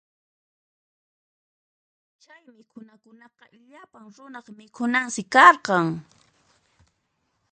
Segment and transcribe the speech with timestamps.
[2.23, 5.85] Chay mikhunakunaqa llapan runaq mikhunansi karqan.